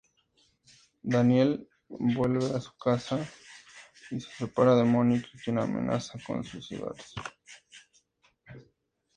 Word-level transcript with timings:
Daniele 1.03 1.67
vuelve 1.87 2.45
a 2.55 2.59
su 2.59 2.75
casa 2.75 3.19
y 4.09 4.19
se 4.19 4.31
separa 4.31 4.73
de 4.75 4.83
Mónica, 4.83 5.27
quien 5.43 5.59
amenaza 5.59 6.17
con 6.25 6.43
suicidarse. 6.43 7.21